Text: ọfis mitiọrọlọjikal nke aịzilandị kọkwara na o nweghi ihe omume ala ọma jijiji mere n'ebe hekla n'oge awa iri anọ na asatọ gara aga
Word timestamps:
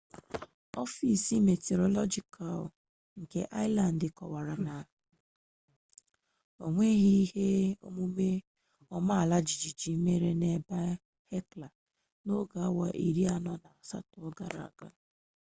ọfis 0.81 1.23
mitiọrọlọjikal 1.45 2.61
nke 3.21 3.39
aịzilandị 3.59 4.07
kọkwara 4.17 4.55
na 4.67 4.75
o 6.63 6.65
nweghi 6.73 7.11
ihe 7.23 7.49
omume 7.87 8.27
ala 8.91 8.91
ọma 8.95 9.39
jijiji 9.47 9.91
mere 10.05 10.29
n'ebe 10.41 10.79
hekla 11.31 11.67
n'oge 12.25 12.57
awa 12.67 12.87
iri 13.07 13.23
anọ 13.35 13.53
na 13.63 13.69
asatọ 13.81 14.19
gara 14.37 14.61
aga 14.69 14.87